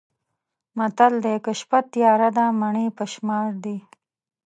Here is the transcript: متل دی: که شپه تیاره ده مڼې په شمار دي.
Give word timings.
متل 0.77 1.13
دی: 1.23 1.35
که 1.45 1.51
شپه 1.59 1.79
تیاره 1.91 2.29
ده 2.37 2.45
مڼې 2.59 2.85
په 2.97 3.03
شمار 3.13 3.49
دي. 3.63 3.77